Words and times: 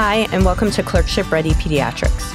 Hi, 0.00 0.28
and 0.30 0.44
welcome 0.44 0.70
to 0.70 0.82
Clerkship 0.84 1.28
Ready 1.32 1.50
Pediatrics, 1.54 2.30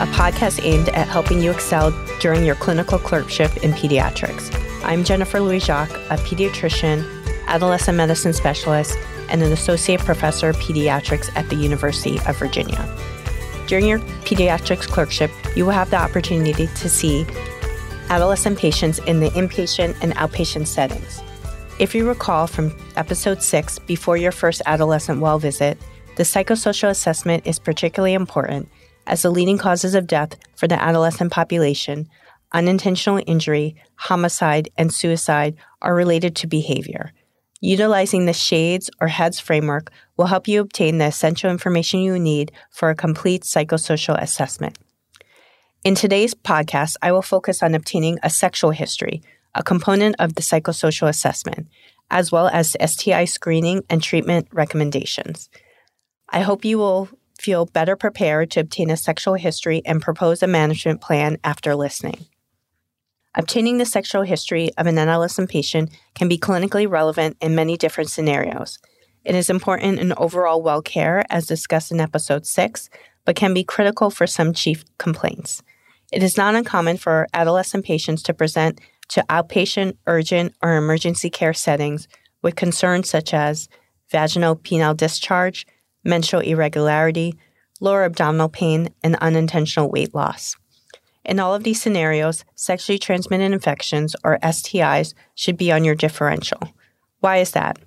a 0.00 0.06
podcast 0.12 0.64
aimed 0.64 0.88
at 0.90 1.08
helping 1.08 1.42
you 1.42 1.50
excel 1.50 1.90
during 2.20 2.44
your 2.44 2.54
clinical 2.54 2.96
clerkship 2.96 3.56
in 3.64 3.72
pediatrics. 3.72 4.54
I'm 4.84 5.02
Jennifer 5.02 5.40
Louis 5.40 5.58
Jacques, 5.58 5.90
a 5.90 6.16
pediatrician, 6.18 7.04
adolescent 7.48 7.96
medicine 7.96 8.32
specialist, 8.32 8.96
and 9.28 9.42
an 9.42 9.50
associate 9.50 10.00
professor 10.02 10.50
of 10.50 10.56
pediatrics 10.58 11.28
at 11.34 11.50
the 11.50 11.56
University 11.56 12.20
of 12.20 12.38
Virginia. 12.38 12.88
During 13.66 13.88
your 13.88 13.98
pediatrics 13.98 14.86
clerkship, 14.86 15.32
you 15.56 15.64
will 15.64 15.72
have 15.72 15.90
the 15.90 15.96
opportunity 15.96 16.68
to 16.68 16.88
see 16.88 17.26
adolescent 18.10 18.60
patients 18.60 19.00
in 19.00 19.18
the 19.18 19.30
inpatient 19.30 20.00
and 20.02 20.14
outpatient 20.14 20.68
settings. 20.68 21.20
If 21.80 21.96
you 21.96 22.06
recall 22.06 22.46
from 22.46 22.72
episode 22.94 23.42
6, 23.42 23.80
before 23.80 24.16
your 24.16 24.30
first 24.30 24.62
adolescent 24.66 25.20
well 25.20 25.40
visit, 25.40 25.78
the 26.16 26.22
psychosocial 26.24 26.90
assessment 26.90 27.46
is 27.46 27.58
particularly 27.58 28.14
important 28.14 28.68
as 29.06 29.22
the 29.22 29.30
leading 29.30 29.58
causes 29.58 29.94
of 29.94 30.06
death 30.06 30.36
for 30.54 30.68
the 30.68 30.80
adolescent 30.80 31.32
population, 31.32 32.08
unintentional 32.52 33.20
injury, 33.26 33.74
homicide, 33.96 34.68
and 34.76 34.92
suicide, 34.92 35.56
are 35.80 35.94
related 35.94 36.36
to 36.36 36.46
behavior. 36.46 37.12
Utilizing 37.60 38.26
the 38.26 38.32
SHADES 38.32 38.90
or 39.00 39.08
HEADS 39.08 39.40
framework 39.40 39.90
will 40.16 40.26
help 40.26 40.48
you 40.48 40.60
obtain 40.60 40.98
the 40.98 41.06
essential 41.06 41.50
information 41.50 42.00
you 42.00 42.18
need 42.18 42.52
for 42.70 42.90
a 42.90 42.94
complete 42.94 43.42
psychosocial 43.42 44.20
assessment. 44.20 44.78
In 45.84 45.94
today's 45.94 46.34
podcast, 46.34 46.96
I 47.02 47.12
will 47.12 47.22
focus 47.22 47.62
on 47.62 47.74
obtaining 47.74 48.18
a 48.22 48.30
sexual 48.30 48.70
history, 48.70 49.22
a 49.54 49.62
component 49.62 50.16
of 50.18 50.34
the 50.34 50.42
psychosocial 50.42 51.08
assessment, 51.08 51.68
as 52.10 52.30
well 52.30 52.48
as 52.48 52.76
STI 52.84 53.24
screening 53.24 53.82
and 53.88 54.02
treatment 54.02 54.48
recommendations. 54.52 55.48
I 56.32 56.40
hope 56.40 56.64
you 56.64 56.78
will 56.78 57.10
feel 57.38 57.66
better 57.66 57.94
prepared 57.94 58.50
to 58.52 58.60
obtain 58.60 58.90
a 58.90 58.96
sexual 58.96 59.34
history 59.34 59.82
and 59.84 60.00
propose 60.00 60.42
a 60.42 60.46
management 60.46 61.02
plan 61.02 61.36
after 61.44 61.74
listening. 61.74 62.26
Obtaining 63.34 63.78
the 63.78 63.84
sexual 63.84 64.22
history 64.22 64.70
of 64.78 64.86
an 64.86 64.98
adolescent 64.98 65.50
patient 65.50 65.90
can 66.14 66.28
be 66.28 66.38
clinically 66.38 66.88
relevant 66.88 67.36
in 67.40 67.54
many 67.54 67.76
different 67.76 68.10
scenarios. 68.10 68.78
It 69.24 69.34
is 69.34 69.50
important 69.50 69.98
in 69.98 70.14
overall 70.16 70.62
well 70.62 70.82
care, 70.82 71.24
as 71.30 71.46
discussed 71.46 71.92
in 71.92 72.00
episode 72.00 72.46
6, 72.46 72.88
but 73.24 73.36
can 73.36 73.54
be 73.54 73.64
critical 73.64 74.10
for 74.10 74.26
some 74.26 74.52
chief 74.52 74.84
complaints. 74.98 75.62
It 76.12 76.22
is 76.22 76.36
not 76.36 76.54
uncommon 76.54 76.96
for 76.96 77.26
adolescent 77.34 77.84
patients 77.84 78.22
to 78.24 78.34
present 78.34 78.80
to 79.08 79.24
outpatient, 79.28 79.96
urgent, 80.06 80.54
or 80.62 80.76
emergency 80.76 81.30
care 81.30 81.54
settings 81.54 82.08
with 82.42 82.56
concerns 82.56 83.08
such 83.08 83.32
as 83.32 83.68
vaginal 84.10 84.56
penile 84.56 84.96
discharge, 84.96 85.66
menstrual 86.04 86.42
irregularity, 86.42 87.34
lower 87.80 88.04
abdominal 88.04 88.48
pain, 88.48 88.90
and 89.02 89.16
unintentional 89.16 89.90
weight 89.90 90.14
loss. 90.14 90.56
In 91.24 91.38
all 91.38 91.54
of 91.54 91.62
these 91.62 91.80
scenarios, 91.80 92.44
sexually 92.54 92.98
transmitted 92.98 93.52
infections, 93.52 94.16
or 94.24 94.38
STIs, 94.42 95.14
should 95.34 95.56
be 95.56 95.70
on 95.70 95.84
your 95.84 95.94
differential. 95.94 96.60
Why 97.20 97.38
is 97.38 97.52
that? 97.52 97.78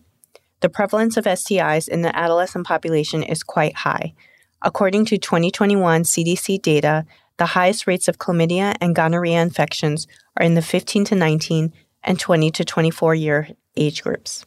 The 0.62 0.70
prevalence 0.70 1.18
of 1.18 1.26
STIs 1.26 1.90
in 1.90 2.02
the 2.02 2.16
adolescent 2.16 2.66
population 2.66 3.24
is 3.24 3.44
quite 3.44 3.76
high. 3.76 4.14
According 4.62 5.06
to 5.06 5.18
2021 5.18 6.04
CDC 6.04 6.62
data, 6.62 7.06
the 7.38 7.48
highest 7.48 7.86
rates 7.86 8.08
of 8.08 8.18
chlamydia 8.18 8.76
and 8.80 8.96
gonorrhea 8.96 9.42
infections 9.42 10.08
are 10.38 10.46
in 10.46 10.54
the 10.54 10.62
15 10.62 11.06
to 11.06 11.16
19 11.16 11.74
and 12.04 12.20
20 12.20 12.52
to 12.52 12.64
24 12.64 13.16
year 13.16 13.50
age 13.76 14.02
groups. 14.02 14.46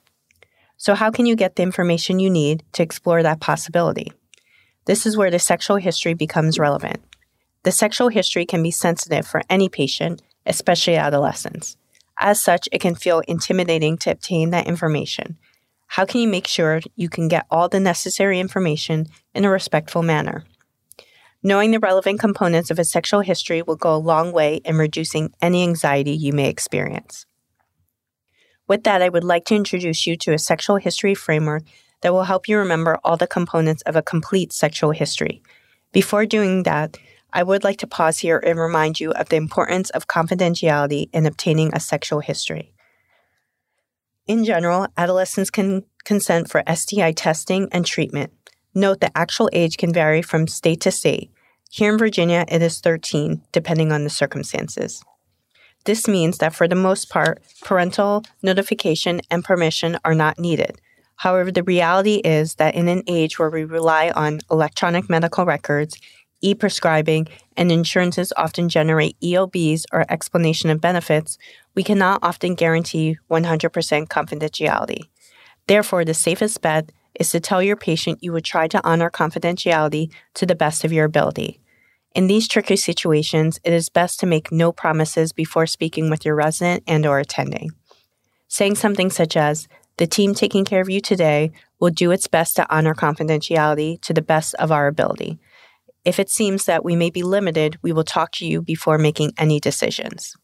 So, 0.79 0.95
how 0.95 1.11
can 1.11 1.27
you 1.27 1.37
get 1.37 1.57
the 1.57 1.65
information 1.65 2.21
you 2.21 2.31
need 2.31 2.63
to 2.73 2.83
explore 2.83 3.23
that 3.23 3.41
possibility? 3.41 4.13
This 4.87 5.05
is 5.05 5.17
where 5.17 5.31
the 5.31 5.41
sexual 5.41 5.77
history 5.77 6.15
becomes 6.15 6.59
relevant. 6.59 7.01
The 7.65 7.73
sexual 7.73 8.09
history 8.09 8.47
can 8.47 8.63
be 8.63 8.71
sensitive 8.71 9.27
for 9.27 9.43
any 9.51 9.69
patient, 9.69 10.23
especially 10.47 10.97
adolescents. 10.97 11.77
As 12.17 12.41
such, 12.41 12.69
it 12.73 12.81
can 12.81 12.95
feel 12.95 13.21
intimidating 13.29 13.99
to 13.99 14.11
obtain 14.11 14.51
that 14.51 14.69
information. 14.69 15.37
How 15.89 16.05
can 16.05 16.21
you 16.21 16.29
make 16.29 16.47
sure 16.47 16.81
you 16.95 17.09
can 17.09 17.29
get 17.29 17.47
all 17.51 17.69
the 17.69 17.81
necessary 17.81 18.39
information 18.39 19.09
in 19.35 19.45
a 19.45 19.51
respectful 19.51 20.03
manner? 20.03 20.45
Knowing 21.43 21.73
the 21.73 21.79
relevant 21.81 22.21
components 22.21 22.71
of 22.71 22.79
a 22.79 22.85
sexual 22.85 23.21
history 23.21 23.63
will 23.63 23.77
go 23.77 23.95
a 23.95 23.97
long 23.97 24.33
way 24.33 24.57
in 24.65 24.77
reducing 24.77 25.33
any 25.43 25.63
anxiety 25.63 26.13
you 26.13 26.33
may 26.33 26.49
experience. 26.49 27.27
With 28.69 28.85
that, 28.85 29.03
I 29.03 29.09
would 29.09 29.25
like 29.25 29.47
to 29.47 29.57
introduce 29.57 30.07
you 30.07 30.17
to 30.19 30.35
a 30.35 30.39
sexual 30.39 30.77
history 30.77 31.15
framework 31.15 31.63
that 32.03 32.13
will 32.13 32.25
help 32.25 32.49
you 32.49 32.59
remember 32.59 32.99
all 33.03 33.17
the 33.17 33.27
components 33.27 33.83
of 33.83 33.97
a 33.97 34.03
complete 34.03 34.53
sexual 34.53 34.93
history. 34.93 35.43
Before 35.91 36.27
doing 36.27 36.63
that, 36.65 36.99
I 37.33 37.43
would 37.43 37.65
like 37.65 37.79
to 37.79 37.87
pause 37.87 38.19
here 38.19 38.39
and 38.39 38.59
remind 38.59 39.01
you 39.01 39.11
of 39.13 39.31
the 39.31 39.37
importance 39.37 39.91
of 39.91 40.07
confidentiality 40.07 41.09
in 41.13 41.27
obtaining 41.27 41.75
a 41.75 41.81
sexual 41.81 42.21
history. 42.21 42.75
In 44.27 44.45
general, 44.45 44.87
adolescents 44.97 45.51
can 45.51 45.85
consent 46.05 46.51
for 46.51 46.63
STI 46.73 47.13
testing 47.13 47.69
and 47.73 47.85
treatment. 47.85 48.33
Note 48.75 49.01
the 49.01 49.17
actual 49.17 49.49
age 49.53 49.79
can 49.79 49.93
vary 49.93 50.21
from 50.21 50.47
state 50.47 50.83
to 50.83 50.91
state. 50.91 51.31
Here 51.71 51.91
in 51.91 51.99
Virginia, 51.99 52.45
it 52.49 52.63
is 52.63 52.81
13, 52.81 53.43
depending 53.53 53.93
on 53.93 54.05
the 54.05 54.11
circumstances. 54.11 55.03
This 55.89 56.07
means 56.07 56.37
that 56.37 56.55
for 56.55 56.69
the 56.69 56.75
most 56.75 57.09
part, 57.09 57.41
parental 57.65 58.23
notification 58.43 59.23
and 59.31 59.43
permission 59.43 59.97
are 60.05 60.15
not 60.15 60.39
needed. 60.39 60.83
However, 61.17 61.51
the 61.51 61.63
reality 61.63 62.17
is 62.17 62.57
that 62.57 62.75
in 62.75 62.89
an 62.89 63.05
age 63.07 63.39
where 63.39 63.49
we 63.49 63.65
rely 63.65 64.11
on 64.11 64.41
electronic 64.51 65.09
medical 65.09 65.47
records, 65.47 65.97
e 66.43 66.55
prescribing, 66.55 67.27
and 67.57 67.73
insurances 67.73 68.35
often 68.37 68.69
generate 68.69 69.19
EOBs 69.21 69.85
or 69.91 70.05
explanation 70.11 70.69
of 70.69 70.79
benefits, 70.79 71.39
we 71.75 71.83
cannot 71.83 72.19
often 72.23 72.55
guarantee 72.55 73.17
100% 73.31 74.09
confidentiality. 74.09 75.01
Therefore, 75.69 76.05
the 76.05 76.13
safest 76.13 76.61
bet 76.61 76.93
is 77.19 77.31
to 77.31 77.41
tell 77.41 77.63
your 77.63 77.77
patient 77.77 78.23
you 78.23 78.35
would 78.35 78.45
try 78.45 78.69
to 78.69 78.87
honor 78.87 79.09
confidentiality 79.09 80.13
to 80.35 80.45
the 80.45 80.55
best 80.55 80.85
of 80.85 80.93
your 80.93 81.07
ability. 81.07 81.63
In 82.19 82.27
these 82.27 82.49
tricky 82.49 82.75
situations, 82.75 83.61
it 83.63 83.73
is 83.73 83.89
best 83.89 84.19
to 84.19 84.27
make 84.27 84.51
no 84.51 84.73
promises 84.73 85.33
before 85.33 85.67
speaking 85.67 86.11
with 86.11 86.25
your 86.25 86.35
resident 86.35 86.83
and 86.85 87.07
or 87.07 87.21
attending. 87.21 87.71
Saying 88.49 88.75
something 88.75 89.09
such 89.09 89.37
as, 89.37 89.69
"The 89.99 90.09
team 90.09 90.35
taking 90.35 90.65
care 90.65 90.81
of 90.81 90.91
you 90.91 91.01
today 91.01 91.53
will 91.79 91.91
do 91.91 92.11
its 92.11 92.27
best 92.27 92.57
to 92.57 92.67
honor 92.75 92.93
confidentiality 92.93 94.01
to 94.01 94.13
the 94.13 94.21
best 94.21 94.57
of 94.57 94.73
our 94.73 94.89
ability. 94.89 95.39
If 96.05 96.19
it 96.19 96.29
seems 96.29 96.65
that 96.65 96.85
we 96.85 96.97
may 96.97 97.09
be 97.09 97.23
limited, 97.23 97.79
we 97.83 97.93
will 97.93 98.03
talk 98.03 98.33
to 98.33 98.45
you 98.45 98.63
before 98.63 98.99
making 98.99 99.33
any 99.39 99.61
decisions." 99.61 100.35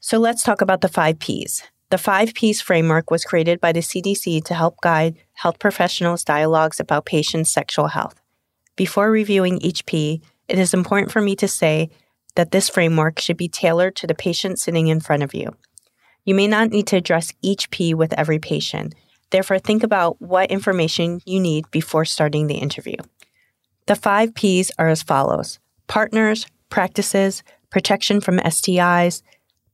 So 0.00 0.18
let's 0.18 0.42
talk 0.42 0.60
about 0.60 0.80
the 0.80 0.88
5 0.88 1.20
Ps. 1.20 1.62
The 1.90 1.98
5 1.98 2.34
Ps 2.34 2.60
framework 2.60 3.12
was 3.12 3.22
created 3.22 3.60
by 3.60 3.70
the 3.70 3.80
CDC 3.80 4.40
to 4.40 4.54
help 4.54 4.80
guide 4.80 5.18
health 5.34 5.60
professionals' 5.60 6.24
dialogues 6.24 6.80
about 6.80 7.06
patients' 7.06 7.52
sexual 7.52 7.86
health. 7.86 8.20
Before 8.74 9.08
reviewing 9.08 9.58
each 9.58 9.86
P, 9.86 10.20
it 10.48 10.58
is 10.58 10.74
important 10.74 11.12
for 11.12 11.20
me 11.20 11.36
to 11.36 11.48
say 11.48 11.90
that 12.34 12.50
this 12.50 12.68
framework 12.68 13.18
should 13.18 13.36
be 13.36 13.48
tailored 13.48 13.96
to 13.96 14.06
the 14.06 14.14
patient 14.14 14.58
sitting 14.58 14.88
in 14.88 15.00
front 15.00 15.22
of 15.22 15.34
you. 15.34 15.54
You 16.24 16.34
may 16.34 16.46
not 16.46 16.70
need 16.70 16.86
to 16.88 16.96
address 16.96 17.32
each 17.42 17.70
P 17.70 17.94
with 17.94 18.12
every 18.14 18.38
patient. 18.38 18.94
Therefore, 19.30 19.58
think 19.58 19.82
about 19.82 20.20
what 20.20 20.50
information 20.50 21.20
you 21.24 21.40
need 21.40 21.70
before 21.70 22.04
starting 22.04 22.46
the 22.46 22.56
interview. 22.56 22.96
The 23.86 23.96
five 23.96 24.34
Ps 24.34 24.70
are 24.78 24.88
as 24.88 25.02
follows 25.02 25.58
partners, 25.86 26.46
practices, 26.68 27.42
protection 27.70 28.20
from 28.20 28.38
STIs, 28.38 29.22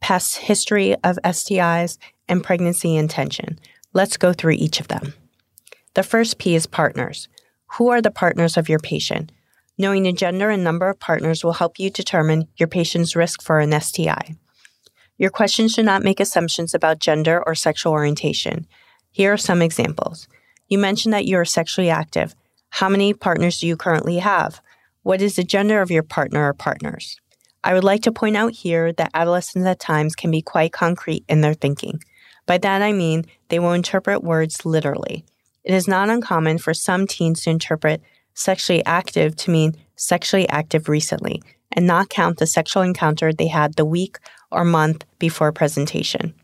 past 0.01 0.37
history 0.37 0.95
of 1.03 1.19
STIs, 1.25 1.99
and 2.29 2.43
pregnancy 2.43 2.97
intention. 2.97 3.59
Let's 3.93 4.17
go 4.17 4.33
through 4.33 4.53
each 4.53 4.81
of 4.81 4.89
them. 4.89 5.15
The 5.95 6.03
first 6.03 6.39
P 6.39 6.55
is 6.55 6.67
partners. 6.67 7.29
Who 7.79 7.89
are 7.89 8.01
the 8.01 8.11
partners 8.11 8.57
of 8.57 8.69
your 8.69 8.79
patient? 8.79 9.33
Knowing 9.77 10.05
the 10.05 10.13
gender 10.13 10.51
and 10.51 10.63
number 10.63 10.89
of 10.89 11.01
partners 11.01 11.43
will 11.43 11.55
help 11.55 11.79
you 11.79 11.91
determine 11.91 12.47
your 12.57 12.69
patient's 12.69 13.17
risk 13.17 13.43
for 13.43 13.59
an 13.59 13.79
STI. 13.81 14.37
Your 15.19 15.31
question 15.31 15.69
should 15.69 15.85
not 15.85 16.03
make 16.03 16.21
assumptions 16.21 16.75
about 16.75 16.99
gender 16.99 17.43
or 17.45 17.55
sexual 17.55 17.93
orientation. 17.93 18.67
Here 19.11 19.33
are 19.33 19.37
some 19.37 19.63
examples. 19.63 20.29
You 20.69 20.79
mentioned 20.79 21.13
that 21.13 21.27
you 21.27 21.37
are 21.39 21.45
sexually 21.45 21.91
active. 21.91 22.35
How 22.71 22.89
many 22.89 23.15
partners 23.15 23.59
do 23.59 23.67
you 23.67 23.77
currently 23.77 24.19
have? 24.19 24.61
What 25.03 25.21
is 25.21 25.37
the 25.37 25.45
gender 25.45 25.81
of 25.83 25.91
your 25.91 26.03
partner 26.03 26.49
or 26.49 26.55
partners? 26.55 27.21
I 27.63 27.75
would 27.75 27.85
like 27.85 28.03
to 28.03 28.13
point 28.13 28.37
out 28.37 28.53
here 28.53 28.93
that 28.93 29.11
adolescents 29.15 29.67
at 29.67 29.81
times 29.81 30.15
can 30.15 30.31
be 30.31 30.43
quite 30.43 30.73
concrete 30.73 31.25
in 31.29 31.41
their 31.41 31.55
thinking. 31.55 32.01
By 32.47 32.59
that 32.59 32.83
I 32.83 32.93
mean 32.93 33.25
they 33.49 33.59
will 33.59 33.73
interpret 33.73 34.23
words 34.23 34.65
literally. 34.67 35.25
It 35.65 35.73
is 35.73 35.89
not 35.89 36.11
uncommon 36.11 36.59
for 36.59 36.75
some 36.75 37.07
teens 37.07 37.43
to 37.43 37.51
interpret 37.51 38.03
sexually 38.35 38.85
active 38.85 39.37
to 39.37 39.51
mean 39.51 39.75
sexually 39.97 40.49
active 40.49 40.89
recently 40.89 41.43
and 41.73 41.87
not 41.87 42.09
count 42.09 42.39
the 42.39 42.47
sexual 42.47 42.83
encounter 42.83 43.33
they 43.33 43.47
had 43.47 43.75
the 43.75 43.85
week 43.85 44.19
or 44.51 44.65
month 44.65 45.05
before 45.19 45.53
presentation. 45.53 46.35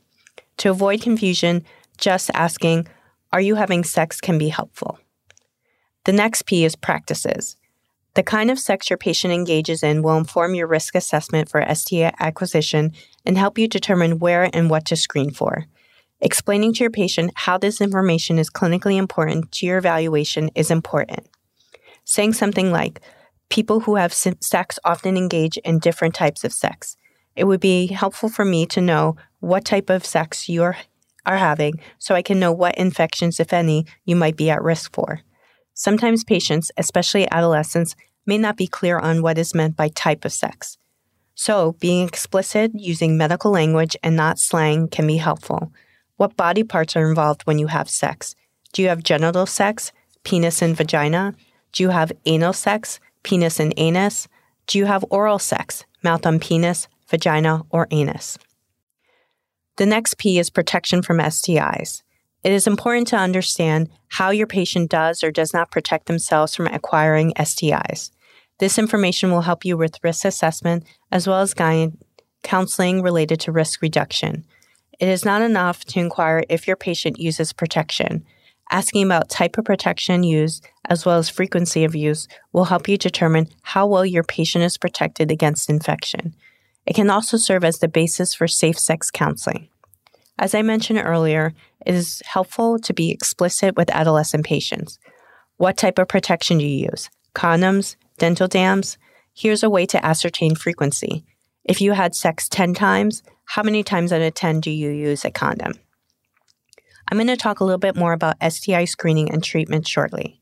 To 0.58 0.70
avoid 0.70 1.02
confusion, 1.02 1.64
just 1.98 2.31
asking, 2.34 2.88
Are 3.32 3.40
you 3.40 3.54
having 3.54 3.84
sex 3.84 4.20
can 4.20 4.38
be 4.38 4.48
helpful. 4.48 4.98
The 6.04 6.12
next 6.12 6.46
P 6.46 6.64
is 6.64 6.76
practices. 6.76 7.56
The 8.14 8.22
kind 8.25 8.50
of 8.50 8.58
sex 8.58 8.90
your 8.90 8.96
patient 8.96 9.32
engages 9.32 9.82
in 9.82 10.02
will 10.02 10.16
inform 10.16 10.54
your 10.54 10.66
risk 10.66 10.94
assessment 10.94 11.48
for 11.48 11.64
STI 11.75 12.12
acquisition 12.19 12.93
and 13.25 13.38
help 13.38 13.56
you 13.56 13.69
determine 13.69 14.19
where 14.19 14.50
and 14.52 14.69
what 14.69 14.84
to 14.86 14.96
screen 14.96 15.31
for. 15.31 15.66
Explaining 16.20 16.75
to 16.75 16.84
your 16.84 16.90
patient 16.90 17.32
how 17.34 17.56
this 17.56 17.81
information 17.81 18.38
is 18.38 18.50
clinically 18.50 18.96
important 18.96 19.52
to 19.52 19.66
your 19.66 19.78
evaluation 19.78 20.50
is 20.54 20.70
important. 20.70 21.28
Saying 22.10 22.32
something 22.32 22.72
like, 22.72 23.00
people 23.50 23.78
who 23.78 23.94
have 23.94 24.12
sex 24.12 24.80
often 24.84 25.16
engage 25.16 25.58
in 25.58 25.78
different 25.78 26.12
types 26.12 26.42
of 26.42 26.52
sex. 26.52 26.96
It 27.36 27.44
would 27.44 27.60
be 27.60 27.86
helpful 27.86 28.28
for 28.28 28.44
me 28.44 28.66
to 28.66 28.80
know 28.80 29.14
what 29.38 29.64
type 29.64 29.88
of 29.88 30.04
sex 30.04 30.48
you 30.48 30.64
are, 30.64 30.76
having 31.24 31.74
so 32.00 32.16
I 32.16 32.22
can 32.22 32.40
know 32.40 32.50
what 32.50 32.74
infections, 32.74 33.38
if 33.38 33.52
any, 33.52 33.86
you 34.06 34.16
might 34.16 34.36
be 34.36 34.50
at 34.50 34.60
risk 34.60 34.92
for. 34.92 35.20
Sometimes 35.72 36.24
patients, 36.24 36.72
especially 36.76 37.30
adolescents, 37.30 37.94
may 38.26 38.38
not 38.38 38.56
be 38.56 38.66
clear 38.66 38.98
on 38.98 39.22
what 39.22 39.38
is 39.38 39.54
meant 39.54 39.76
by 39.76 39.86
type 39.86 40.24
of 40.24 40.32
sex. 40.32 40.78
So, 41.36 41.76
being 41.78 42.08
explicit 42.08 42.72
using 42.74 43.16
medical 43.16 43.52
language 43.52 43.96
and 44.02 44.16
not 44.16 44.40
slang 44.40 44.88
can 44.88 45.06
be 45.06 45.18
helpful. 45.18 45.72
What 46.16 46.36
body 46.36 46.64
parts 46.64 46.96
are 46.96 47.08
involved 47.08 47.42
when 47.42 47.60
you 47.60 47.68
have 47.68 47.88
sex? 47.88 48.34
Do 48.72 48.82
you 48.82 48.88
have 48.88 49.04
genital 49.04 49.46
sex, 49.46 49.92
penis 50.24 50.60
and 50.60 50.76
vagina? 50.76 51.36
Do 51.72 51.82
you 51.82 51.90
have 51.90 52.12
anal 52.26 52.52
sex, 52.52 53.00
penis 53.22 53.61
and 53.61 53.75
anus? 53.76 54.28
Do 54.67 54.78
you 54.78 54.87
have 54.87 55.05
oral 55.11 55.38
sex, 55.38 55.84
mouth 56.02 56.26
on 56.26 56.40
penis, 56.40 56.88
vagina, 57.08 57.62
or 57.70 57.87
anus? 57.90 58.38
The 59.76 59.87
next 59.87 60.19
P 60.19 60.38
is 60.38 60.50
protection 60.50 61.02
from 61.02 61.19
STIs. 61.19 62.02
It 62.43 62.52
is 62.52 62.67
important 62.67 63.06
to 63.08 63.17
understand 63.17 63.90
how 64.08 64.31
your 64.31 64.46
patient 64.46 64.90
does 64.90 65.22
or 65.22 65.31
does 65.31 65.52
not 65.52 65.70
protect 65.70 66.06
themselves 66.06 66.55
from 66.55 66.67
acquiring 66.67 67.32
STIs. 67.34 68.11
This 68.58 68.78
information 68.78 69.31
will 69.31 69.43
help 69.43 69.64
you 69.64 69.76
with 69.76 70.02
risk 70.02 70.25
assessment 70.25 70.84
as 71.11 71.26
well 71.26 71.40
as 71.40 71.55
guide 71.55 71.96
counseling 72.43 73.02
related 73.02 73.40
to 73.40 73.52
risk 73.52 73.82
reduction. 73.82 74.44
It 74.99 75.08
is 75.08 75.25
not 75.25 75.43
enough 75.43 75.84
to 75.87 76.00
inquire 76.00 76.44
if 76.49 76.67
your 76.67 76.76
patient 76.76 77.19
uses 77.19 77.52
protection. 77.52 78.25
Asking 78.70 79.05
about 79.05 79.28
type 79.28 79.58
of 79.58 79.64
protection 79.64 80.22
used 80.22 80.64
as 80.88 81.05
well 81.05 81.19
as 81.19 81.28
frequency 81.28 81.84
of 81.84 81.96
use 81.96 82.28
will 82.52 82.67
help 82.67 82.88
you 82.88 82.96
determine 82.96 83.49
how 83.62 83.87
well 83.87 84.06
your 84.06 84.22
patient 84.22 84.64
is 84.64 84.78
protected 84.78 85.31
against 85.31 85.69
infection. 85.69 86.34
It 86.87 86.94
can 86.94 87.11
also 87.11 87.37
serve 87.37 87.64
as 87.64 87.81
the 87.81 87.88
basis 87.88 88.32
for 88.32 88.46
safe 88.46 88.78
sex 88.78 89.11
counseling. 89.11 89.69
As 90.38 90.55
I 90.55 90.62
mentioned 90.62 91.00
earlier, 91.05 91.52
it 91.84 91.94
is 91.94 92.22
helpful 92.25 92.78
to 92.78 92.94
be 92.94 93.11
explicit 93.11 93.76
with 93.76 93.90
adolescent 93.90 94.46
patients. 94.46 94.99
What 95.56 95.76
type 95.76 95.99
of 95.99 96.08
protection 96.08 96.58
do 96.58 96.64
you 96.64 96.88
use? 96.90 97.11
Condoms, 97.34 97.96
dental 98.19 98.49
dams? 98.49 98.99
Here's 99.34 99.62
a 99.62 99.70
way 99.70 99.84
to 99.87 100.05
ascertain 100.05 100.55
frequency. 100.55 101.25
If 101.64 101.81
you 101.81 101.93
had 101.93 102.14
sex 102.14 102.49
10 102.49 102.75
times, 102.75 103.22
how 103.44 103.62
many 103.62 103.82
times 103.82 104.12
out 104.12 104.22
of 104.22 104.34
10 104.34 104.61
do 104.61 104.70
you 104.70 104.90
use 104.90 105.25
a 105.25 105.31
condom? 105.31 105.75
I'm 107.10 107.18
going 107.18 107.26
to 107.26 107.36
talk 107.36 107.58
a 107.58 107.64
little 107.64 107.78
bit 107.78 107.96
more 107.96 108.12
about 108.12 108.36
STI 108.40 108.84
screening 108.84 109.32
and 109.32 109.42
treatment 109.42 109.88
shortly. 109.88 110.40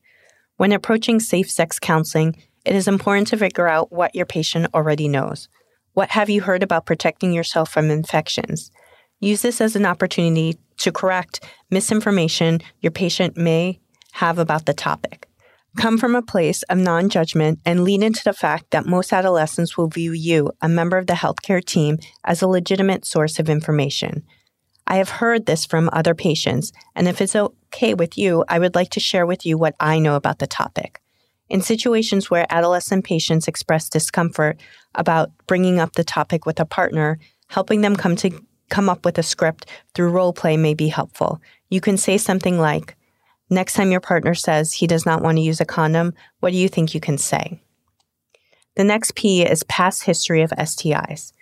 When 0.57 0.71
approaching 0.71 1.19
safe 1.19 1.49
sex 1.49 1.79
counseling, 1.79 2.35
it 2.63 2.75
is 2.75 2.87
important 2.87 3.27
to 3.29 3.37
figure 3.37 3.67
out 3.67 3.91
what 3.91 4.13
your 4.13 4.27
patient 4.27 4.67
already 4.75 5.07
knows. 5.07 5.49
What 5.93 6.11
have 6.11 6.29
you 6.29 6.41
heard 6.41 6.61
about 6.61 6.85
protecting 6.85 7.33
yourself 7.33 7.71
from 7.71 7.89
infections? 7.89 8.71
Use 9.19 9.41
this 9.41 9.61
as 9.61 9.75
an 9.75 9.85
opportunity 9.85 10.59
to 10.77 10.91
correct 10.91 11.43
misinformation 11.71 12.61
your 12.81 12.91
patient 12.91 13.35
may 13.35 13.79
have 14.13 14.37
about 14.37 14.67
the 14.67 14.73
topic. 14.73 15.27
Come 15.77 15.97
from 15.97 16.13
a 16.13 16.21
place 16.21 16.61
of 16.63 16.77
non 16.77 17.09
judgment 17.09 17.59
and 17.65 17.83
lean 17.83 18.03
into 18.03 18.23
the 18.23 18.33
fact 18.33 18.71
that 18.71 18.85
most 18.85 19.11
adolescents 19.11 19.77
will 19.77 19.87
view 19.87 20.11
you, 20.11 20.51
a 20.61 20.69
member 20.69 20.97
of 20.97 21.07
the 21.07 21.13
healthcare 21.13 21.63
team, 21.63 21.97
as 22.23 22.41
a 22.41 22.47
legitimate 22.47 23.05
source 23.05 23.39
of 23.39 23.49
information. 23.49 24.23
I 24.89 24.95
have 24.95 25.09
heard 25.09 25.45
this 25.45 25.65
from 25.65 25.89
other 25.93 26.15
patients, 26.15 26.73
and 26.95 27.07
if 27.07 27.21
it's 27.21 27.35
okay 27.35 27.93
with 27.93 28.17
you, 28.17 28.43
I 28.49 28.57
would 28.57 28.73
like 28.73 28.89
to 28.91 28.99
share 28.99 29.25
with 29.25 29.45
you 29.45 29.55
what 29.57 29.75
I 29.79 29.99
know 29.99 30.15
about 30.15 30.39
the 30.39 30.47
topic. 30.47 30.99
In 31.47 31.61
situations 31.61 32.29
where 32.29 32.47
adolescent 32.49 33.05
patients 33.05 33.47
express 33.47 33.87
discomfort 33.87 34.59
about 34.95 35.29
bringing 35.45 35.79
up 35.79 35.93
the 35.93 36.03
topic 36.03 36.47
with 36.47 36.59
a 36.59 36.65
partner, 36.65 37.19
helping 37.47 37.81
them 37.81 37.95
come 37.95 38.15
to 38.17 38.31
come 38.69 38.89
up 38.89 39.05
with 39.05 39.17
a 39.19 39.23
script 39.23 39.67
through 39.93 40.09
role 40.09 40.33
play 40.33 40.57
may 40.57 40.73
be 40.73 40.87
helpful. 40.87 41.39
You 41.69 41.81
can 41.81 41.97
say 41.97 42.17
something 42.17 42.59
like, 42.59 42.95
Next 43.51 43.73
time 43.73 43.91
your 43.91 43.99
partner 43.99 44.35
says 44.35 44.73
he 44.73 44.85
does 44.85 45.07
not 45.07 45.23
want 45.23 45.37
to 45.37 45.43
use 45.43 45.59
a 45.59 45.65
condom, 45.65 46.13
what 46.39 46.51
do 46.51 46.57
you 46.57 46.69
think 46.69 46.93
you 46.93 46.99
can 46.99 47.17
say? 47.17 47.59
The 48.75 48.83
next 48.83 49.15
P 49.15 49.41
is 49.43 49.63
past 49.63 50.03
history 50.03 50.43
of 50.43 50.51
STIs. 50.51 51.33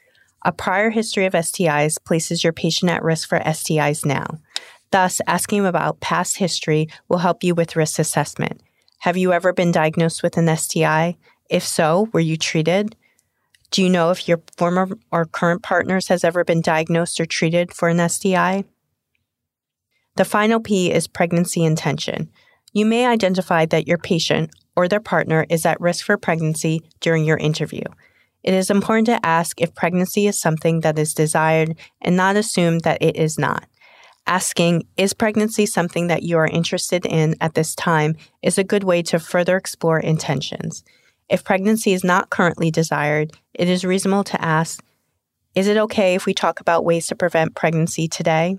A 0.43 0.51
prior 0.51 0.89
history 0.89 1.25
of 1.25 1.33
STIs 1.33 1.97
places 2.03 2.43
your 2.43 2.53
patient 2.53 2.91
at 2.91 3.03
risk 3.03 3.27
for 3.27 3.39
STIs 3.39 4.05
now. 4.05 4.25
Thus, 4.91 5.19
asking 5.27 5.65
about 5.65 5.99
past 5.99 6.37
history 6.37 6.87
will 7.09 7.17
help 7.17 7.43
you 7.43 7.53
with 7.53 7.75
risk 7.75 7.99
assessment. 7.99 8.61
Have 8.99 9.17
you 9.17 9.33
ever 9.33 9.53
been 9.53 9.71
diagnosed 9.71 10.23
with 10.23 10.37
an 10.37 10.55
STI? 10.55 11.17
If 11.49 11.65
so, 11.65 12.09
were 12.13 12.19
you 12.19 12.37
treated? 12.37 12.95
Do 13.71 13.83
you 13.83 13.89
know 13.89 14.11
if 14.11 14.27
your 14.27 14.41
former 14.57 14.89
or 15.11 15.25
current 15.25 15.61
partners 15.61 16.07
has 16.07 16.23
ever 16.23 16.43
been 16.43 16.61
diagnosed 16.61 17.19
or 17.19 17.25
treated 17.25 17.73
for 17.73 17.89
an 17.89 18.07
STI? 18.09 18.63
The 20.15 20.25
final 20.25 20.59
P 20.59 20.91
is 20.91 21.07
pregnancy 21.07 21.63
intention. 21.63 22.31
You 22.73 22.85
may 22.85 23.05
identify 23.05 23.65
that 23.67 23.87
your 23.87 23.97
patient 23.97 24.51
or 24.75 24.87
their 24.87 24.99
partner 24.99 25.45
is 25.49 25.65
at 25.65 25.81
risk 25.81 26.05
for 26.05 26.17
pregnancy 26.17 26.81
during 27.01 27.25
your 27.25 27.37
interview. 27.37 27.83
It 28.43 28.53
is 28.53 28.69
important 28.69 29.07
to 29.07 29.25
ask 29.25 29.59
if 29.59 29.75
pregnancy 29.75 30.27
is 30.27 30.39
something 30.39 30.81
that 30.81 30.97
is 30.97 31.13
desired 31.13 31.75
and 32.01 32.15
not 32.15 32.35
assume 32.35 32.79
that 32.79 33.01
it 33.01 33.15
is 33.15 33.37
not. 33.37 33.65
Asking, 34.25 34.85
is 34.97 35.13
pregnancy 35.13 35.65
something 35.65 36.07
that 36.07 36.23
you 36.23 36.37
are 36.37 36.47
interested 36.47 37.05
in 37.05 37.35
at 37.39 37.53
this 37.53 37.73
time, 37.73 38.15
is 38.41 38.57
a 38.57 38.63
good 38.63 38.83
way 38.83 39.01
to 39.03 39.19
further 39.19 39.55
explore 39.55 39.99
intentions. 39.99 40.83
If 41.29 41.43
pregnancy 41.43 41.93
is 41.93 42.03
not 42.03 42.29
currently 42.29 42.71
desired, 42.71 43.31
it 43.53 43.69
is 43.69 43.85
reasonable 43.85 44.25
to 44.25 44.41
ask 44.41 44.83
Is 45.55 45.67
it 45.67 45.77
okay 45.77 46.13
if 46.15 46.25
we 46.25 46.33
talk 46.33 46.59
about 46.59 46.85
ways 46.85 47.07
to 47.07 47.15
prevent 47.15 47.55
pregnancy 47.55 48.07
today? 48.07 48.57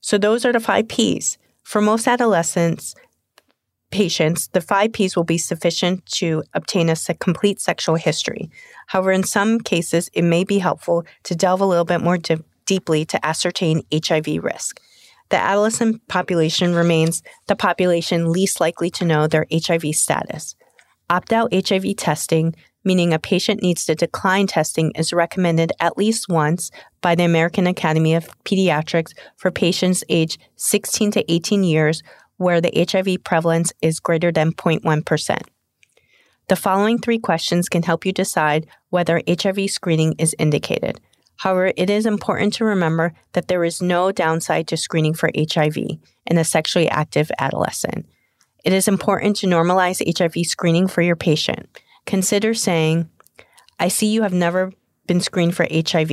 So, 0.00 0.18
those 0.18 0.44
are 0.44 0.52
the 0.52 0.60
five 0.60 0.88
P's. 0.88 1.38
For 1.62 1.80
most 1.80 2.06
adolescents, 2.06 2.94
patients, 3.90 4.48
the 4.48 4.60
five 4.60 4.92
P's 4.92 5.16
will 5.16 5.24
be 5.24 5.38
sufficient 5.38 6.04
to 6.06 6.42
obtain 6.54 6.88
a 6.88 6.96
complete 7.14 7.60
sexual 7.60 7.96
history. 7.96 8.50
However, 8.86 9.12
in 9.12 9.22
some 9.22 9.60
cases, 9.60 10.10
it 10.12 10.22
may 10.22 10.44
be 10.44 10.58
helpful 10.58 11.04
to 11.24 11.34
delve 11.34 11.60
a 11.60 11.66
little 11.66 11.84
bit 11.84 12.00
more 12.00 12.18
di- 12.18 12.38
deeply 12.66 13.04
to 13.06 13.24
ascertain 13.24 13.82
HIV 13.92 14.42
risk. 14.42 14.80
The 15.28 15.36
adolescent 15.36 16.06
population 16.08 16.74
remains 16.74 17.22
the 17.46 17.56
population 17.56 18.30
least 18.30 18.60
likely 18.60 18.90
to 18.90 19.04
know 19.04 19.26
their 19.26 19.46
HIV 19.52 19.94
status. 19.94 20.54
Opt 21.10 21.32
out 21.32 21.52
HIV 21.52 21.96
testing, 21.96 22.54
meaning 22.84 23.12
a 23.12 23.18
patient 23.18 23.62
needs 23.62 23.84
to 23.86 23.94
decline 23.94 24.46
testing, 24.46 24.92
is 24.92 25.12
recommended 25.12 25.72
at 25.80 25.98
least 25.98 26.28
once 26.28 26.70
by 27.00 27.14
the 27.14 27.24
American 27.24 27.66
Academy 27.66 28.14
of 28.14 28.28
Pediatrics 28.44 29.12
for 29.36 29.50
patients 29.50 30.04
aged 30.08 30.40
16 30.56 31.12
to 31.12 31.32
18 31.32 31.64
years 31.64 32.02
where 32.36 32.60
the 32.60 32.86
HIV 32.90 33.24
prevalence 33.24 33.72
is 33.82 34.00
greater 34.00 34.30
than 34.30 34.52
0.1%. 34.52 35.38
The 36.48 36.56
following 36.56 36.98
three 36.98 37.18
questions 37.18 37.68
can 37.68 37.82
help 37.82 38.06
you 38.06 38.12
decide 38.12 38.66
whether 38.90 39.22
HIV 39.28 39.70
screening 39.70 40.14
is 40.18 40.36
indicated. 40.38 41.00
However, 41.38 41.72
it 41.76 41.90
is 41.90 42.06
important 42.06 42.54
to 42.54 42.64
remember 42.64 43.12
that 43.32 43.48
there 43.48 43.64
is 43.64 43.82
no 43.82 44.12
downside 44.12 44.68
to 44.68 44.76
screening 44.76 45.14
for 45.14 45.30
HIV 45.36 45.76
in 45.76 46.38
a 46.38 46.44
sexually 46.44 46.88
active 46.88 47.30
adolescent. 47.38 48.06
It 48.64 48.72
is 48.72 48.88
important 48.88 49.36
to 49.36 49.46
normalize 49.46 50.02
HIV 50.18 50.46
screening 50.46 50.88
for 50.88 51.02
your 51.02 51.16
patient. 51.16 51.68
Consider 52.06 52.54
saying, 52.54 53.10
I 53.78 53.88
see 53.88 54.06
you 54.06 54.22
have 54.22 54.32
never 54.32 54.72
been 55.06 55.20
screened 55.20 55.54
for 55.54 55.66
HIV. 55.70 56.10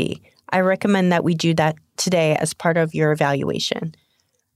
I 0.49 0.59
recommend 0.59 1.11
that 1.11 1.23
we 1.23 1.35
do 1.35 1.53
that 1.55 1.75
today 1.97 2.35
as 2.35 2.53
part 2.53 2.77
of 2.77 2.93
your 2.93 3.11
evaluation. 3.11 3.95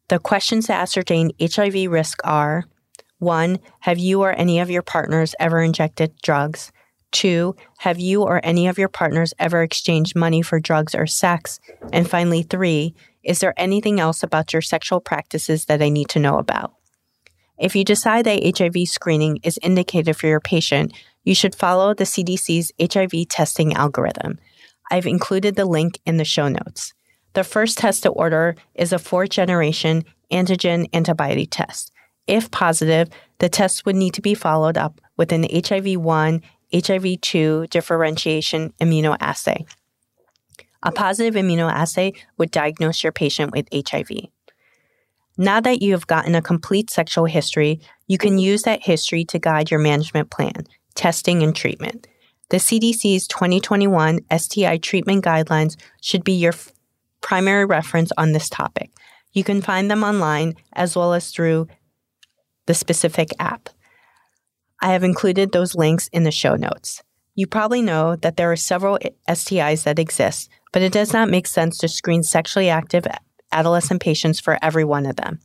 The 0.10 0.20
questions 0.20 0.68
to 0.68 0.74
ascertain 0.74 1.32
HIV 1.42 1.92
risk 1.92 2.20
are 2.24 2.64
1. 3.20 3.60
Have 3.82 3.98
you 3.98 4.22
or 4.22 4.32
any 4.32 4.60
of 4.60 4.70
your 4.70 4.82
partners 4.82 5.36
ever 5.38 5.62
injected 5.62 6.14
drugs? 6.24 6.72
2. 7.12 7.56
Have 7.80 8.00
you 8.00 8.24
or 8.24 8.40
any 8.44 8.68
of 8.68 8.78
your 8.78 8.88
partners 8.88 9.34
ever 9.38 9.64
exchanged 9.64 10.16
money 10.16 10.42
for 10.42 10.60
drugs 10.60 10.96
or 10.96 11.08
sex? 11.08 11.60
And 11.92 12.10
finally, 12.10 12.44
3. 12.44 12.96
Is 13.24 13.40
there 13.40 13.54
anything 13.58 14.00
else 14.00 14.24
about 14.24 14.54
your 14.54 14.62
sexual 14.62 15.02
practices 15.02 15.66
that 15.66 15.82
I 15.82 15.90
need 15.90 16.08
to 16.10 16.20
know 16.20 16.38
about? 16.38 16.74
If 17.58 17.76
you 17.76 17.84
decide 17.84 18.26
that 18.26 18.58
HIV 18.58 18.88
screening 18.88 19.40
is 19.44 19.60
indicated 19.62 20.16
for 20.16 20.28
your 20.28 20.40
patient, 20.40 20.94
you 21.24 21.36
should 21.36 21.56
follow 21.56 21.94
the 21.94 22.06
CDC's 22.06 22.72
HIV 22.80 23.28
testing 23.28 23.74
algorithm. 23.74 24.40
I've 24.90 25.08
included 25.08 25.56
the 25.56 25.66
link 25.66 26.00
in 26.06 26.16
the 26.16 26.24
show 26.24 26.48
notes. 26.48 26.94
The 27.38 27.44
first 27.44 27.78
test 27.78 28.02
to 28.02 28.10
order 28.10 28.56
is 28.74 28.92
a 28.92 28.98
fourth 28.98 29.30
generation 29.30 30.06
antigen 30.32 30.90
antibody 30.92 31.46
test. 31.46 31.92
If 32.26 32.50
positive, 32.50 33.10
the 33.38 33.48
test 33.48 33.86
would 33.86 33.96
need 33.96 34.16
to 34.16 34.24
be 34.24 34.34
followed 34.34 34.76
up 34.76 35.00
with 35.18 35.32
an 35.32 35.46
HIV 35.54 36.02
1, 36.02 36.42
HIV 36.74 37.22
2 37.22 37.68
differentiation 37.70 38.74
immunoassay. 38.82 39.68
A 40.82 40.92
positive 40.92 41.36
immunoassay 41.36 42.18
would 42.40 42.50
diagnose 42.50 43.04
your 43.04 43.12
patient 43.12 43.52
with 43.52 43.68
HIV. 43.72 44.10
Now 45.38 45.60
that 45.60 45.84
you 45.84 45.92
have 45.92 46.08
gotten 46.08 46.34
a 46.34 46.42
complete 46.42 46.90
sexual 46.90 47.26
history, 47.26 47.82
you 48.08 48.18
can 48.18 48.40
use 48.40 48.64
that 48.64 48.82
history 48.82 49.24
to 49.26 49.38
guide 49.38 49.70
your 49.70 49.80
management 49.80 50.32
plan, 50.32 50.66
testing, 50.96 51.44
and 51.44 51.56
treatment. 51.56 52.08
The 52.50 52.58
CDC's 52.58 53.28
2021 53.28 54.22
STI 54.36 54.78
treatment 54.78 55.24
guidelines 55.24 55.76
should 56.02 56.24
be 56.24 56.34
your 56.34 56.54
primary 57.22 57.66
reference 57.66 58.12
on 58.18 58.32
this 58.32 58.50
topic. 58.50 58.92
You 59.34 59.44
can 59.44 59.62
find 59.62 59.90
them 59.90 60.04
online 60.04 60.56
as 60.74 60.96
well 60.96 61.14
as 61.14 61.32
through 61.32 61.68
the 62.66 62.74
specific 62.74 63.30
app. 63.40 63.70
I 64.82 64.92
have 64.92 65.04
included 65.04 65.52
those 65.52 65.76
links 65.76 66.08
in 66.10 66.24
the 66.24 66.32
show 66.32 66.56
notes. 66.56 67.04
You 67.36 67.48
probably 67.48 67.82
know 67.82 68.16
that 68.18 68.38
there 68.38 68.52
are 68.52 68.56
several 68.58 69.00
STIs 69.30 69.84
that 69.84 70.00
exist, 70.00 70.50
but 70.74 70.82
it 70.82 70.92
does 70.92 71.14
not 71.14 71.30
make 71.30 71.48
sense 71.48 71.78
to 71.80 71.88
screen 71.88 72.24
sexually 72.24 72.70
active 72.70 73.06
adolescent 73.52 74.02
patients 74.02 74.40
for 74.40 74.58
every 74.62 74.84
one 74.84 75.06
of 75.06 75.16
them. 75.16 75.40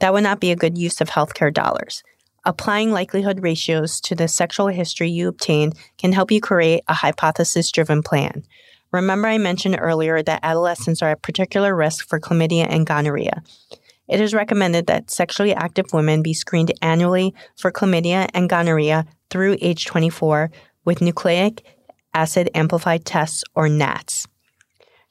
That 0.00 0.12
would 0.12 0.22
not 0.22 0.40
be 0.40 0.50
a 0.50 0.56
good 0.56 0.78
use 0.78 1.00
of 1.00 1.10
healthcare 1.10 1.52
dollars. 1.52 2.02
Applying 2.44 2.90
likelihood 2.90 3.42
ratios 3.42 4.00
to 4.02 4.14
the 4.14 4.28
sexual 4.28 4.68
history 4.68 5.10
you 5.10 5.28
obtained 5.28 5.74
can 5.98 6.12
help 6.12 6.30
you 6.30 6.40
create 6.40 6.82
a 6.88 6.94
hypothesis 6.94 7.70
driven 7.70 8.02
plan. 8.02 8.44
Remember, 8.92 9.28
I 9.28 9.38
mentioned 9.38 9.78
earlier 9.78 10.22
that 10.22 10.40
adolescents 10.42 11.02
are 11.02 11.10
at 11.10 11.22
particular 11.22 11.76
risk 11.76 12.08
for 12.08 12.18
chlamydia 12.18 12.66
and 12.68 12.86
gonorrhea. 12.86 13.42
It 14.08 14.20
is 14.20 14.34
recommended 14.34 14.88
that 14.88 15.10
sexually 15.10 15.54
active 15.54 15.92
women 15.92 16.22
be 16.22 16.34
screened 16.34 16.72
annually 16.82 17.32
for 17.56 17.70
chlamydia 17.70 18.28
and 18.34 18.50
gonorrhea 18.50 19.06
through 19.30 19.56
age 19.60 19.86
24 19.86 20.50
with 20.84 21.00
nucleic 21.00 21.64
acid 22.12 22.50
amplified 22.54 23.04
tests 23.04 23.44
or 23.54 23.68
NAATs. 23.68 24.26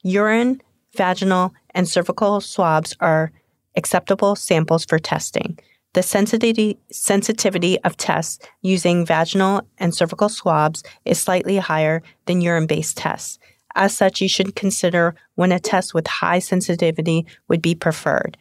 Urine, 0.02 0.60
vaginal, 0.96 1.54
and 1.70 1.88
cervical 1.88 2.42
swabs 2.42 2.94
are 3.00 3.32
acceptable 3.76 4.36
samples 4.36 4.84
for 4.84 4.98
testing. 4.98 5.58
The 5.94 6.02
sensitivity, 6.02 6.78
sensitivity 6.92 7.80
of 7.80 7.96
tests 7.96 8.38
using 8.62 9.06
vaginal 9.06 9.62
and 9.78 9.94
cervical 9.94 10.28
swabs 10.28 10.82
is 11.04 11.18
slightly 11.18 11.56
higher 11.56 12.02
than 12.26 12.40
urine 12.40 12.66
based 12.66 12.96
tests. 12.96 13.38
As 13.74 13.96
such, 13.96 14.20
you 14.20 14.28
should 14.28 14.56
consider 14.56 15.14
when 15.34 15.52
a 15.52 15.60
test 15.60 15.94
with 15.94 16.06
high 16.06 16.38
sensitivity 16.38 17.26
would 17.48 17.62
be 17.62 17.74
preferred. 17.74 18.36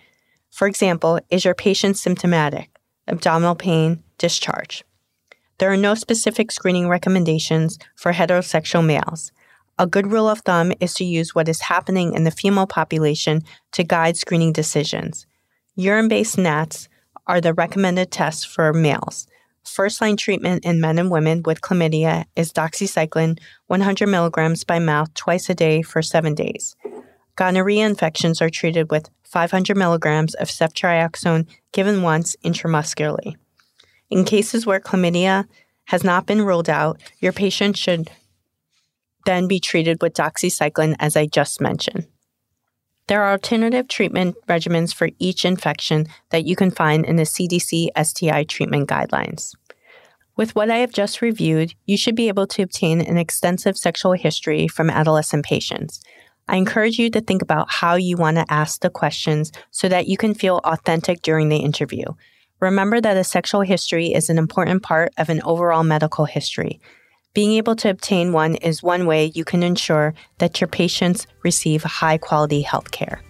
For 0.52 0.68
example, 0.68 1.20
is 1.30 1.46
your 1.46 1.54
patient 1.54 1.98
symptomatic? 1.98 2.70
Abdominal 3.08 3.56
pain, 3.56 4.04
discharge. 4.18 4.84
There 5.60 5.72
are 5.72 5.78
no 5.78 5.94
specific 5.94 6.52
screening 6.52 6.88
recommendations 6.88 7.78
for 7.96 8.14
heterosexual 8.14 8.86
males. 8.86 9.32
A 9.78 9.88
good 9.88 10.12
rule 10.12 10.28
of 10.28 10.40
thumb 10.40 10.74
is 10.80 10.94
to 10.96 11.06
use 11.06 11.36
what 11.36 11.48
is 11.48 11.62
happening 11.62 12.14
in 12.14 12.24
the 12.24 12.32
female 12.32 12.68
population 12.68 13.44
to 13.74 13.84
guide 13.84 14.18
screening 14.18 14.52
decisions. 14.52 15.26
Urine 15.76 16.08
based 16.08 16.38
NAATs 16.38 16.88
are 17.28 17.40
the 17.40 17.54
recommended 17.54 18.12
tests 18.12 18.44
for 18.44 18.74
males. 18.74 19.28
First 19.70 20.02
line 20.02 20.18
treatment 20.18 20.66
in 20.66 20.82
men 20.82 20.98
and 20.98 21.12
women 21.12 21.44
with 21.44 21.62
chlamydia 21.62 22.26
is 22.36 22.52
doxycycline 22.52 23.40
100 23.68 24.08
milligrams 24.08 24.64
by 24.64 24.80
mouth 24.80 25.14
twice 25.14 25.48
a 25.48 25.54
day 25.54 25.84
for 25.84 26.02
seven 26.02 26.34
days. 26.34 26.76
Gonorrhea 27.36 27.86
infections 27.86 28.42
are 28.42 28.50
treated 28.50 28.90
with 28.90 29.12
500 29.24 29.78
milligrams 29.78 30.34
of 30.34 30.48
ceftriaxone 30.48 31.48
given 31.72 32.02
once 32.02 32.36
intramuscularly. 32.44 33.36
In 34.10 34.26
cases 34.26 34.66
where 34.66 34.80
chlamydia 34.80 35.46
has 35.86 36.04
not 36.04 36.26
been 36.26 36.42
ruled 36.42 36.70
out, 36.70 37.00
your 37.20 37.32
patient 37.32 37.78
should 37.78 38.10
then 39.26 39.48
be 39.48 39.60
treated 39.60 40.02
with 40.02 40.14
doxycycline, 40.14 40.96
as 41.00 41.16
I 41.16 41.28
just 41.28 41.62
mentioned. 41.62 42.08
There 43.08 43.24
are 43.24 43.32
alternative 43.32 43.88
treatment 43.88 44.36
regimens 44.48 44.94
for 44.94 45.10
each 45.20 45.46
infection 45.46 46.08
that 46.32 46.46
you 46.46 46.56
can 46.56 46.72
find 46.72 47.06
in 47.06 47.16
the 47.16 47.24
CDC 47.24 47.90
STI 47.96 48.44
treatment 48.44 48.90
guidelines. 48.90 49.56
With 50.40 50.56
what 50.56 50.72
I 50.72 50.78
have 50.78 50.94
just 50.94 51.22
reviewed, 51.22 51.74
you 51.86 51.98
should 51.98 52.16
be 52.16 52.30
able 52.30 52.48
to 52.48 52.62
obtain 52.62 53.02
an 53.02 53.18
extensive 53.18 53.78
sexual 53.78 54.14
history 54.14 54.70
from 54.70 54.90
adolescent 54.90 55.44
patients. 55.44 56.00
I 56.48 56.56
encourage 56.56 56.98
you 56.98 57.10
to 57.10 57.20
think 57.20 57.42
about 57.42 57.70
how 57.70 57.96
you 57.96 58.16
want 58.16 58.38
to 58.38 58.46
ask 58.48 58.80
the 58.80 58.90
questions 58.90 59.52
so 59.72 59.90
that 59.90 60.08
you 60.08 60.16
can 60.16 60.34
feel 60.34 60.62
authentic 60.64 61.24
during 61.24 61.50
the 61.50 61.58
interview. 61.58 62.06
Remember 62.62 63.02
that 63.02 63.18
a 63.18 63.24
sexual 63.26 63.64
history 63.64 64.14
is 64.14 64.30
an 64.30 64.38
important 64.38 64.82
part 64.82 65.12
of 65.18 65.28
an 65.28 65.42
overall 65.44 65.84
medical 65.84 66.24
history. 66.24 66.80
Being 67.34 67.52
able 67.58 67.76
to 67.76 67.90
obtain 67.90 68.32
one 68.32 68.56
is 68.56 68.82
one 68.82 69.06
way 69.06 69.34
you 69.36 69.44
can 69.44 69.62
ensure 69.62 70.14
that 70.38 70.62
your 70.62 70.70
patients 70.70 71.28
receive 71.44 71.84
high 71.84 72.18
quality 72.18 72.62
health 72.62 72.92
care. 72.92 73.22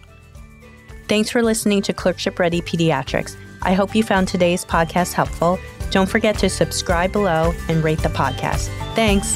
Thanks 1.07 1.31
for 1.31 1.41
listening 1.41 1.81
to 1.81 1.91
Clerkship 1.91 2.37
Ready 2.37 2.61
Pediatrics. 2.61 3.35
I 3.63 3.73
hope 3.73 3.95
you 3.95 4.03
found 4.03 4.27
today's 4.27 4.63
podcast 4.63 5.13
helpful. 5.13 5.57
Don't 5.91 6.09
forget 6.09 6.37
to 6.39 6.49
subscribe 6.49 7.11
below 7.11 7.53
and 7.67 7.83
rate 7.83 8.01
the 8.01 8.09
podcast. 8.09 8.67
Thanks. 8.95 9.35